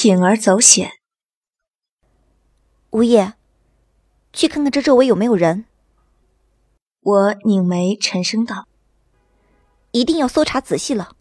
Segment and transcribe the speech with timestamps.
[0.00, 0.92] 铤而走险。
[2.90, 3.34] 吴叶，
[4.32, 5.64] 去看看这周围有没有人。
[7.00, 8.68] 我拧眉沉声道
[9.90, 11.16] ：“一定要搜查仔细了。”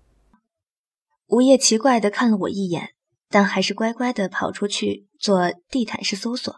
[1.25, 2.93] 吴叶奇怪的看了我一眼，
[3.29, 6.55] 但还是乖乖的跑出去做地毯式搜索。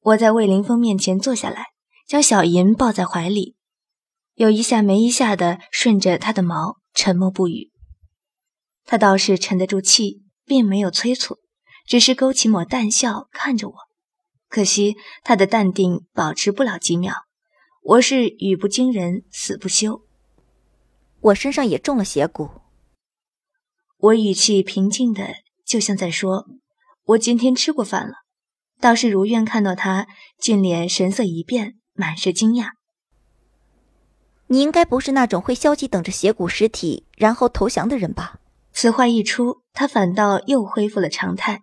[0.00, 1.68] 我在魏凌风面前坐下来，
[2.06, 3.56] 将小银抱在怀里，
[4.34, 7.72] 有一下没一下的顺着他的毛，沉默不语。
[8.84, 11.36] 他倒是沉得住气，并没有催促，
[11.86, 13.74] 只是勾起抹淡笑看着我。
[14.48, 17.14] 可惜他的淡定保持不了几秒。
[17.82, 20.02] 我是语不惊人死不休。
[21.20, 22.50] 我身上也中了邪蛊。
[23.98, 25.34] 我语气平静的，
[25.66, 26.46] 就像在说
[27.04, 28.14] ：“我今天吃过饭了。”
[28.80, 30.06] 倒是如愿看到他，
[30.40, 32.70] 俊脸神色一变，满是惊讶。
[34.46, 38.37] 你应该不是那种会消极等着邪骨尸体然后投降的人吧？
[38.80, 41.62] 此话一出，他反倒又恢复了常态，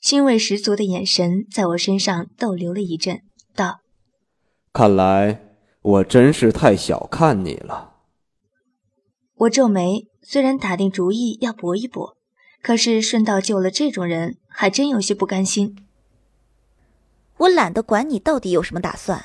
[0.00, 3.20] 欣慰十足的眼神在我身上逗留了一阵，
[3.54, 3.80] 道
[4.72, 5.42] ：“看来
[5.82, 7.96] 我真是太小看你了。”
[9.36, 12.16] 我皱眉，虽然打定主意要搏一搏，
[12.62, 15.76] 可是顺道救了这种人，还真有些不甘心。
[17.36, 19.22] 我懒得管你到底有什么打算，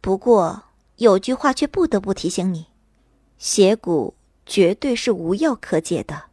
[0.00, 0.62] 不过
[0.98, 2.66] 有句话却不得不提醒你：
[3.38, 4.14] 邪骨
[4.46, 6.29] 绝对是无药可解的。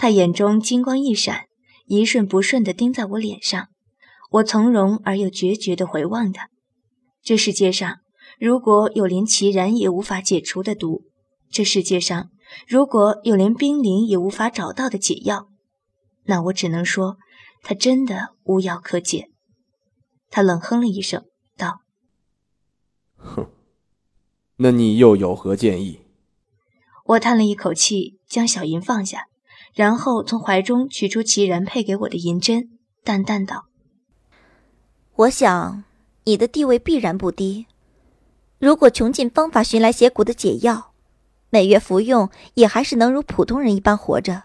[0.00, 1.44] 他眼中金光一闪，
[1.84, 3.68] 一瞬不瞬地盯在我脸上。
[4.30, 6.48] 我从容而又决绝地回望他。
[7.22, 7.98] 这世界上，
[8.38, 11.02] 如果有连齐然也无法解除的毒，
[11.50, 12.30] 这世界上
[12.66, 15.50] 如果有连冰凌也无法找到的解药，
[16.24, 17.18] 那我只能说，
[17.62, 19.28] 他真的无药可解。
[20.30, 21.26] 他冷哼了一声，
[21.58, 21.82] 道
[23.20, 23.50] ：“哼，
[24.56, 26.00] 那你又有何建议？”
[27.04, 29.26] 我叹了一口气，将小银放下。
[29.72, 33.66] 然后从怀中取出齐然配给我的银针，淡淡道
[35.14, 35.84] ：“我想
[36.24, 37.66] 你的地位必然不低，
[38.58, 40.92] 如果穷尽方法寻来邪骨的解药，
[41.50, 44.44] 每月服用也还是能如普通人一般活着。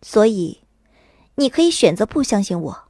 [0.00, 0.60] 所以，
[1.34, 2.88] 你可以选择不相信我。”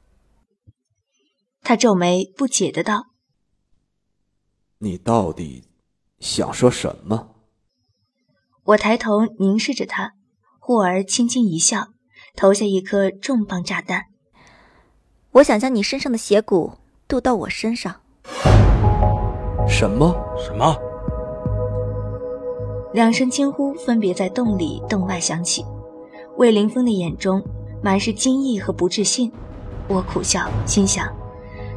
[1.61, 3.07] 他皱眉不解的道
[4.79, 5.65] ：“你到底
[6.19, 7.35] 想说什么？”
[8.63, 10.13] 我抬头凝视着他。
[10.69, 11.87] 忽而轻轻一笑，
[12.35, 14.03] 投下一颗重磅炸弹。
[15.31, 16.73] 我想将你身上的邪骨
[17.07, 17.95] 渡到我身上。
[19.67, 20.15] 什么？
[20.37, 20.77] 什么？
[22.93, 25.65] 两声惊呼分别在洞里洞外响起。
[26.37, 27.43] 魏凌风的眼中
[27.81, 29.31] 满是惊异和不置信。
[29.87, 31.11] 我苦笑，心想，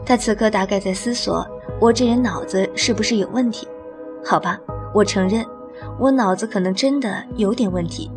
[0.05, 1.49] 他此刻大概在思索
[1.81, 3.67] 我这人脑子是不是有问题。
[4.23, 4.61] 好吧，
[4.93, 5.43] 我承认，
[5.99, 8.11] 我脑子可能真的有点问题。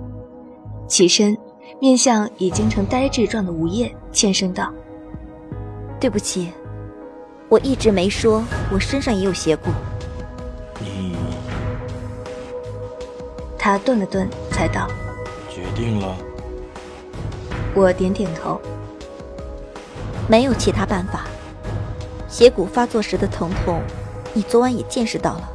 [0.87, 1.35] 起身，
[1.79, 4.71] 面向已经成呆滞状的吴叶，欠声道
[5.99, 6.51] ：“对不起，
[7.49, 9.71] 我一直没说我身上也有邪骨。”
[10.79, 11.15] 你……
[13.57, 14.87] 他顿了顿，才道
[15.49, 16.15] ：“决定了。”
[17.73, 18.61] 我点点头。
[20.27, 21.25] 没有其他办法，
[22.27, 23.81] 邪骨发作时的疼痛，
[24.33, 25.49] 你昨晚也见识到了。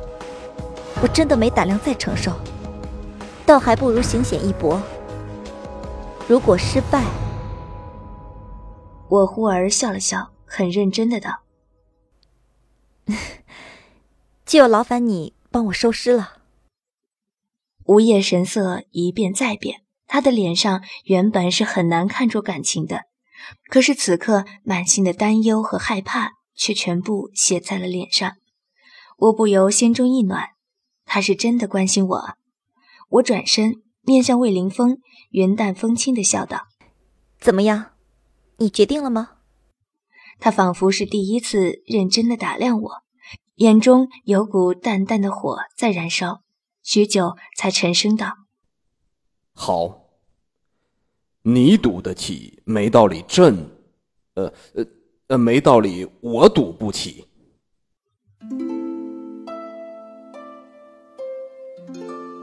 [1.03, 2.33] 我真的没胆量再承受，
[3.47, 4.81] 倒还不如行险一搏。
[6.31, 7.05] 如果失败，
[9.09, 11.43] 我忽而笑了笑，很认真的道
[14.47, 16.37] ：“就劳烦你帮我收尸了。”
[17.87, 23.07] 吴叶神色一变再变，他的脸上原本是很难看出感情的，
[23.69, 28.37] 可是此刻满心的担忧和害怕却全部写在了脸上。
[29.17, 30.51] 我不由心中一暖，
[31.05, 32.37] 他是真的关心我。
[33.09, 33.83] 我转身。
[34.03, 34.99] 面向魏凌风，
[35.31, 36.69] 云淡风轻的笑道
[37.39, 37.93] ：“怎么样，
[38.57, 39.33] 你决定了吗？”
[40.41, 42.91] 他仿佛是第一次认真的打量我，
[43.57, 46.43] 眼中有股淡淡的火在燃烧，
[46.83, 48.39] 许久才沉声道
[49.53, 50.07] ：“好，
[51.43, 53.69] 你赌得起，没道理，朕，
[54.35, 54.87] 呃呃
[55.27, 57.27] 呃，没道理，我赌不起。”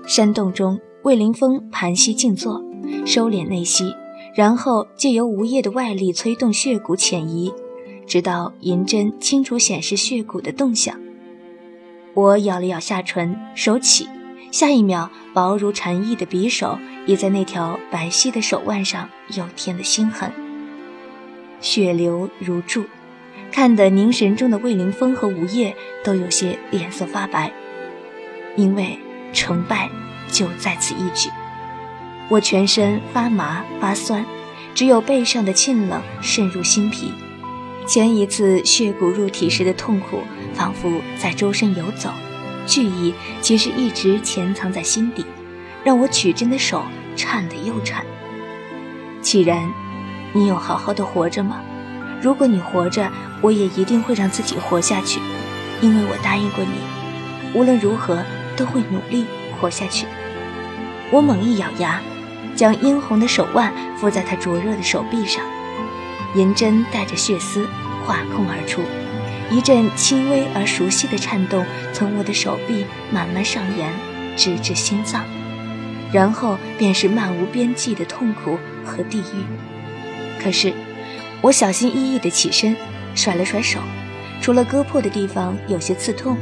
[0.07, 0.79] 山洞中。
[1.03, 2.61] 魏凌风盘膝静坐，
[3.05, 3.95] 收敛内息，
[4.33, 7.53] 然后借由无叶的外力催动血骨潜移，
[8.05, 10.99] 直到银针清楚显示血骨的动向。
[12.13, 14.07] 我咬了咬下唇，手起，
[14.51, 20.29] 下一秒，薄如蝉翼的匕首也在那条白皙的手腕上又添了新痕。
[21.61, 22.83] 血流如注，
[23.51, 25.73] 看得凝神中的魏凌风和吴叶
[26.03, 27.51] 都有些脸色发白，
[28.57, 28.97] 因为
[29.31, 29.89] 成败。
[30.31, 31.29] 就在此一举。
[32.29, 34.25] 我全身发麻发酸，
[34.75, 37.11] 只有背上的沁冷渗入心脾。
[37.85, 40.19] 前一次血骨入体时的痛苦，
[40.53, 42.11] 仿佛在周身游走，
[42.65, 45.25] 惧意其实一直潜藏在心底，
[45.85, 46.83] 让我取针的手
[47.15, 48.05] 颤得又颤。
[49.21, 49.71] 启然，
[50.33, 51.61] 你有好好的活着吗？
[52.21, 53.09] 如果你活着，
[53.41, 55.21] 我也一定会让自己活下去，
[55.79, 58.21] 因为我答应过你，无论如何
[58.57, 59.25] 都会努力
[59.61, 60.05] 活下去。
[61.11, 62.01] 我猛一咬牙，
[62.55, 65.43] 将殷红的手腕敷在他灼热的手臂上。
[66.35, 67.65] 银针带着血丝
[68.05, 68.81] 划空而出，
[69.49, 73.91] 一阵轻微而熟悉的颤动从我的手臂慢慢上沿，
[74.35, 75.23] 直至心脏，
[76.11, 80.43] 然后便是漫无边际的痛苦和地狱。
[80.43, 80.73] 可是，
[81.41, 82.75] 我小心翼翼地起身，
[83.15, 83.79] 甩了甩手，
[84.41, 86.37] 除了割破的地方有些刺痛，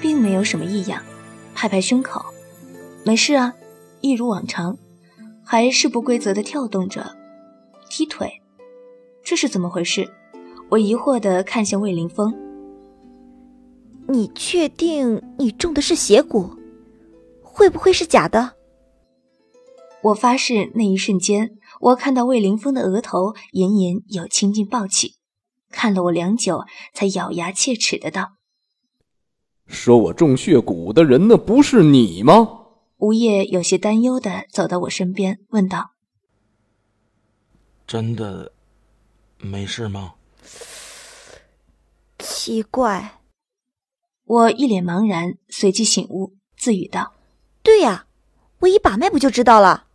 [0.00, 1.02] 并没有什么异样。
[1.54, 2.24] 拍拍胸口，
[3.04, 3.54] 没事啊，
[4.00, 4.78] 一如往常，
[5.44, 7.16] 还是不规则的跳动着，
[7.88, 8.30] 踢腿。
[9.22, 10.10] 这是怎么回事？
[10.70, 12.34] 我疑惑地看向魏凌风。
[14.08, 16.56] 你确定你中的是邪蛊？
[17.42, 18.54] 会不会是假的？
[20.02, 21.50] 我发誓，那一瞬间，
[21.80, 25.16] 我看到魏凌风的额头隐隐有青筋暴起，
[25.70, 26.62] 看了我良久，
[26.94, 28.30] 才咬牙切齿的道
[29.66, 32.59] ：“说我中血蛊的人，那不是你吗？”
[33.00, 35.92] 吴业有些担忧的走到我身边，问道
[37.86, 38.52] ：“真的？”
[39.42, 40.16] 没事吗？
[42.18, 43.22] 奇怪，
[44.24, 47.14] 我一脸茫然，随即醒悟，自语道
[47.64, 48.06] ：“对呀，
[48.58, 49.86] 我一把脉不就知道了。”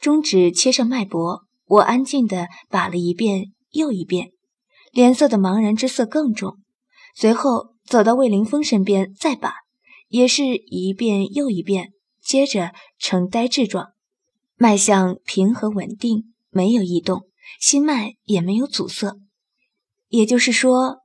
[0.00, 4.32] 中指切上脉搏，我安静的把了一遍又一遍，
[4.92, 6.58] 脸色的茫然之色更重。
[7.14, 9.52] 随后走到魏凌风身边，再把，
[10.08, 11.92] 也是一遍又一遍，
[12.24, 13.88] 接着呈呆滞状，
[14.56, 17.28] 脉象平和稳定，没有异动。
[17.60, 19.18] 心脉也没有阻塞，
[20.08, 21.02] 也就是说，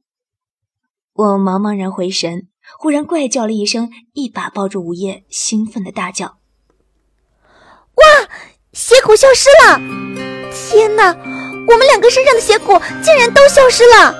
[1.14, 6.38] 我茫茫然回神，忽然怪叫了一声，一把抱住吴叶，兴奋的大叫
[7.96, 8.30] ：“哇！
[8.72, 9.78] 邪骨消失了！
[10.54, 14.16] 天哪，我们两个身上的邪骨竟然都消失了！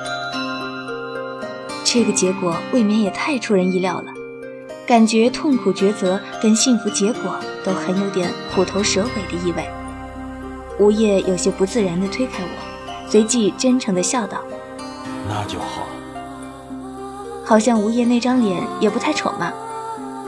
[1.84, 4.12] 这个结果未免也太出人意料了，
[4.90, 9.64] 感觉痛苦抉择跟幸福结果都很有点虎头蛇尾的意味。”
[10.80, 14.40] 吴叶有些不自然地推开我，随即真诚地笑道
[15.30, 15.86] ：“那就好。”
[17.46, 19.52] 好像吴叶那张脸也不太丑嘛。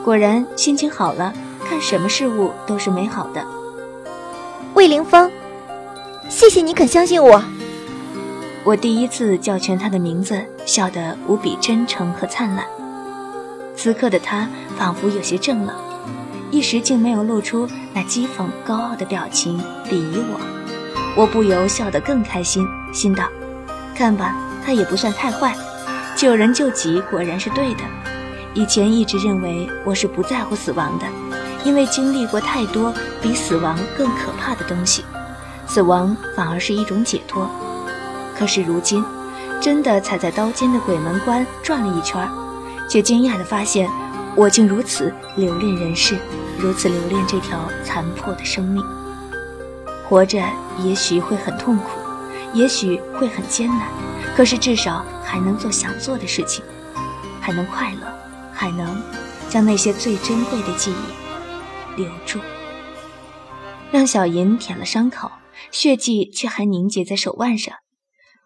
[0.05, 1.33] 果然，心情好了，
[1.69, 3.45] 看什么事物都是美好的。
[4.75, 5.29] 魏凌风，
[6.29, 7.43] 谢谢你肯相信我。
[8.63, 12.65] 我第一次叫全他的名字，笑得无比真诚和灿烂。
[13.75, 14.49] 此刻的他
[14.79, 15.75] 仿佛有些怔了。
[16.51, 19.59] 一时竟没有露出那讥讽高傲的表情，
[19.89, 20.39] 鄙夷我，
[21.17, 23.25] 我不由笑得更开心，心道：
[23.95, 25.57] 看吧，他也不算太坏，
[26.15, 27.81] 救人救己果然是对的。
[28.55, 31.07] 以前一直认为我是不在乎死亡的，
[31.65, 32.93] 因为经历过太多
[33.23, 35.03] 比死亡更可怕的东西，
[35.67, 37.49] 死亡反而是一种解脱。
[38.39, 39.03] 可是如今，
[39.59, 42.29] 真的踩在刀尖的鬼门关转了一圈，
[42.93, 43.89] 却惊讶地发现，
[44.37, 46.19] 我竟如此留恋人世。
[46.59, 48.85] 如此留恋这条残破的生命，
[50.07, 50.45] 活着
[50.85, 51.89] 也许会很痛苦，
[52.53, 53.89] 也许会很艰难，
[54.37, 56.63] 可是至少还能做想做的事情，
[57.41, 58.13] 还能快乐，
[58.53, 59.03] 还能
[59.49, 62.41] 将那些最珍贵的记忆留住。
[63.91, 65.33] 让小银舔了伤口，
[65.71, 67.75] 血迹却还凝结在手腕上。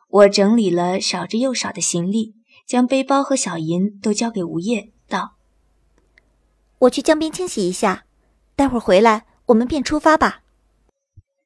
[0.08, 2.36] 我整理了少之又少的行李，
[2.66, 5.36] 将背包和小银都交给吴业，道
[6.80, 8.04] ：“我去江边清洗一下。”
[8.56, 10.42] 待会儿回来，我们便出发吧。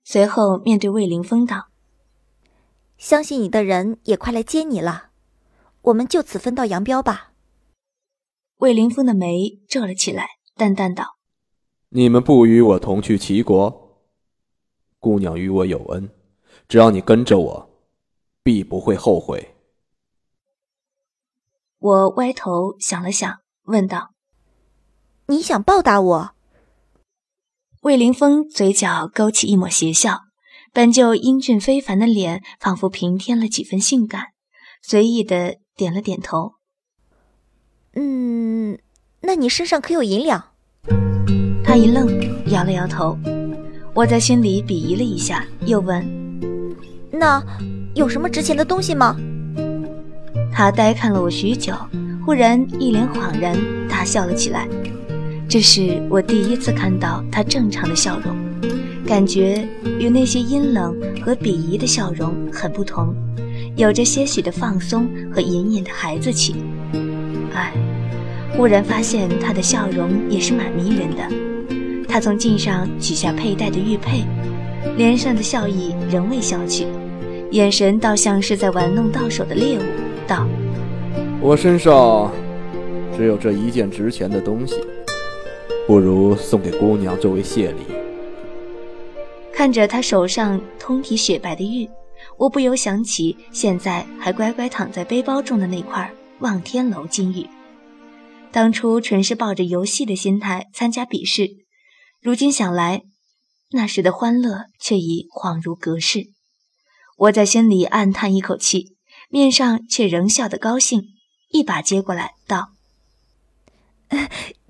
[0.04, 1.68] 随后面对魏凌风道
[2.96, 5.10] ：“相信你的人也快来接你了，
[5.82, 7.32] 我们就此分道扬镳吧。”
[8.58, 11.16] 魏凌风的眉皱了起来，淡淡道
[11.90, 13.98] ：“你们不与我同去齐国，
[14.98, 16.10] 姑娘与我有恩，
[16.68, 17.70] 只要你跟着我，
[18.42, 19.54] 必不会后悔。”
[21.80, 24.10] 我歪头想了想，问道
[25.28, 26.30] ：“你想报答我？”
[27.80, 30.20] 魏凌风嘴角勾起一抹邪笑，
[30.74, 34.26] 本就英俊非凡的脸仿佛平添了几分性感，
[34.82, 36.52] 随意的点了点头。
[37.94, 38.78] 嗯，
[39.22, 40.52] 那你身上可有银两？
[41.64, 42.06] 他一愣，
[42.50, 43.18] 摇了摇头。
[43.94, 46.04] 我在心里鄙夷了一下，又问
[47.10, 47.42] ：“那
[47.94, 49.16] 有什么值钱的东西吗？”
[50.52, 51.72] 他呆看了我许久，
[52.26, 53.56] 忽然一脸恍然，
[53.88, 54.66] 大笑了起来。
[55.48, 58.36] 这是我第一次看到他正常的笑容，
[59.06, 59.66] 感觉
[59.98, 63.14] 与那些阴冷和鄙夷的笑容很不同，
[63.76, 66.54] 有着些许的放松和隐隐的孩子气。
[67.52, 67.72] 哎，
[68.56, 72.06] 忽然发现他的笑容也是蛮迷人的。
[72.06, 74.24] 他从镜上取下佩戴的玉佩，
[74.96, 76.86] 脸上的笑意仍未消去，
[77.50, 79.82] 眼神倒像是在玩弄到手的猎物，
[80.30, 80.46] 道
[81.42, 82.30] ：“我身上
[83.16, 84.76] 只有这一件值钱的东西，
[85.88, 87.78] 不如送给姑娘作为谢礼。”
[89.52, 91.90] 看着他手上通体雪白的玉，
[92.38, 96.08] 我不由想起现在还乖乖躺在背包中的那块
[96.38, 97.44] 望天楼金玉。
[98.52, 101.50] 当初纯是抱着游戏的心态参加比试，
[102.22, 103.02] 如今想来，
[103.72, 106.28] 那时的欢乐却已恍如隔世。
[107.18, 108.94] 我在心里暗叹一口气，
[109.30, 111.04] 面上却仍笑得高兴，
[111.50, 112.72] 一把接过来道：“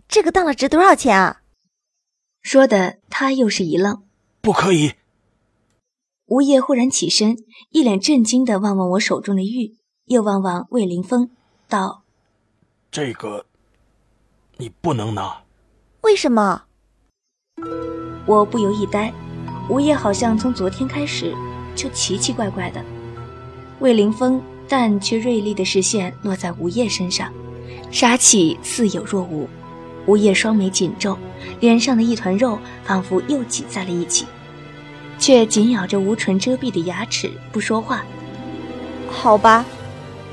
[0.07, 1.41] 这个当了值多少钱啊？”
[2.43, 4.05] 说的他又是一愣。
[4.43, 4.93] 不可以！
[6.27, 7.37] 吴业忽然起身，
[7.71, 11.31] 一脸震惊的望望我手中的玉，又望望魏凌风，
[11.67, 12.05] 道
[12.93, 13.47] ：“这个，
[14.59, 15.43] 你不能拿。
[16.03, 16.65] 为什么？”
[18.27, 19.13] 我不由一呆。
[19.69, 21.35] 吴业好像从昨天开始
[21.75, 22.85] 就奇奇怪怪的。
[23.79, 27.29] 魏凌风但却锐利的视线落在吴叶身上，
[27.91, 29.49] 杀气似有若无。
[30.07, 31.19] 吴叶双眉紧皱，
[31.59, 34.27] 脸上的一团肉仿佛又挤在了一起，
[35.19, 38.05] 却紧咬着无唇遮蔽的牙齿不说话。
[39.11, 39.65] 好吧，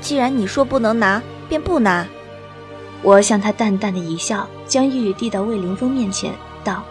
[0.00, 2.06] 既然你说不能拿，便不拿。
[3.02, 6.84] 我向他淡淡的一笑，将玉递到魏凌风面前，道：“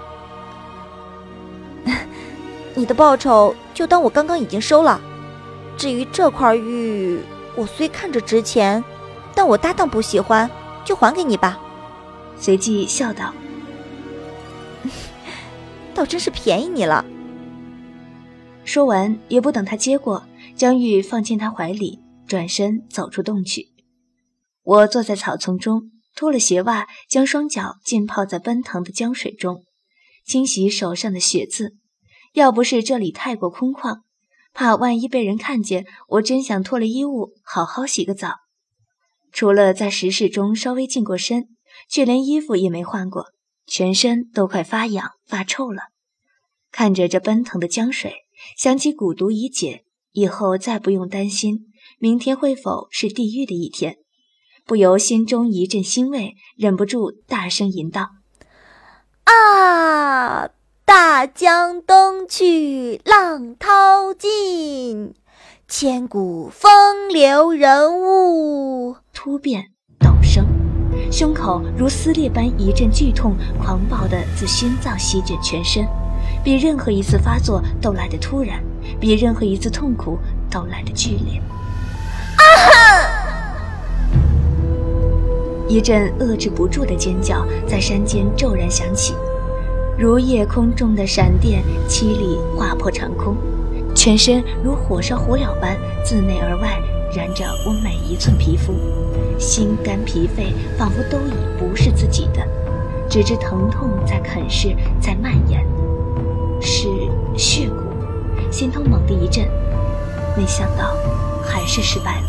[2.76, 5.00] 你的报酬就当我刚刚已经收了。
[5.78, 7.22] 至于这块玉，
[7.58, 8.82] 我虽看着值钱，
[9.36, 10.50] 但我搭档不喜欢，
[10.86, 11.60] 就还给你吧。”
[12.40, 13.34] 随即笑道
[15.94, 17.04] ：“倒真是便宜你了。”
[18.64, 20.24] 说完，也不等他接过，
[20.56, 23.70] 将玉放进他怀里，转身走出洞去。
[24.62, 29.64] 我坐在草丛中，脱了鞋袜，将双脚浸泡在奔腾的江水中，
[30.26, 31.78] 清洗手上的血渍。
[32.34, 34.02] 要不是这里太过空旷，
[34.58, 38.38] 怕万一被人看见，我真想脱了衣物好好洗个澡。
[39.32, 41.50] 除了在石室中稍微净过身。
[41.88, 43.28] 却连衣服也没换过，
[43.68, 45.84] 全身都快发痒发臭了。
[46.72, 48.16] 看着这奔腾的江水，
[48.58, 51.68] 想起蛊毒已解，以后再不用担心
[52.00, 53.98] 明天会否是地狱的一天，
[54.66, 58.10] 不由心中一阵欣慰，忍不住大声吟道
[59.26, 60.50] ：“啊，
[60.88, 65.14] 大江东去，浪淘尽，
[65.68, 69.66] 千古风流人物。”突变
[70.00, 70.48] 陡升。
[71.12, 75.86] 胸口如撕裂般一阵剧痛，狂暴的自心脏席卷全身，
[76.42, 78.64] 比任何一次发作都来得突然，
[78.98, 80.18] 比任何一次痛苦
[80.50, 81.42] 都来得剧烈。
[82.38, 82.48] 啊！
[85.68, 89.14] 一阵遏制不住的尖叫在山间骤然响起，
[89.98, 93.36] 如夜空中的闪电，凄厉划破长空，
[93.96, 96.80] 全身如火烧火燎般自内而外。
[97.16, 98.74] 燃着我每一寸皮肤，
[99.40, 102.46] 心肝脾肺仿佛都已不是自己的，
[103.10, 105.66] 只知疼痛在啃噬，在蔓延。
[106.62, 106.90] 是
[107.36, 107.76] 血骨，
[108.52, 109.48] 心头猛地一震，
[110.36, 110.96] 没想到
[111.42, 112.28] 还是失败了，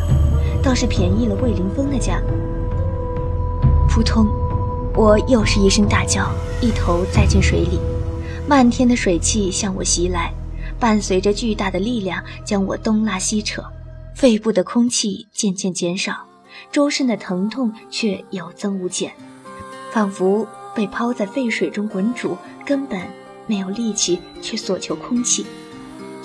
[0.63, 2.23] 倒是便宜了魏凌风的家。
[3.89, 4.27] 扑通，
[4.95, 6.29] 我又是一声大叫，
[6.61, 7.79] 一头栽进水里，
[8.49, 10.33] 漫天的水汽向我袭来，
[10.79, 13.63] 伴随着巨大的力量将我东拉西扯。
[14.15, 16.27] 肺部的空气渐渐减少，
[16.73, 19.13] 周身的疼痛却有增无减，
[19.93, 23.01] 仿佛被抛在沸水中滚煮，根本
[23.47, 25.47] 没有力气去索求空气。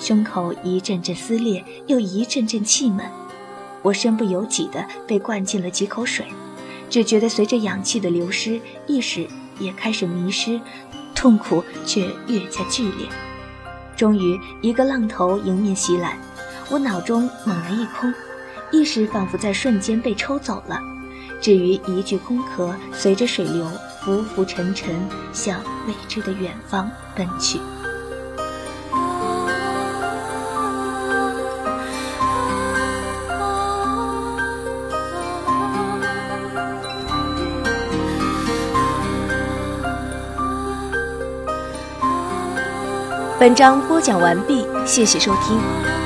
[0.00, 3.06] 胸口一阵阵撕裂，又一阵阵气闷，
[3.82, 6.26] 我身不由己地被灌进了几口水，
[6.88, 9.26] 只觉得随着氧气的流失，意识
[9.58, 10.60] 也开始迷失，
[11.14, 13.06] 痛苦却越加剧烈。
[13.96, 16.18] 终于，一个浪头迎面袭来。
[16.70, 18.12] 我脑中猛然一空，
[18.72, 20.80] 意识仿佛在瞬间被抽走了，
[21.40, 24.94] 至于一具空壳，随着水流浮浮沉沉
[25.32, 27.58] 向未知的远方奔去。
[43.44, 46.03] 本章播讲完毕，谢谢收听。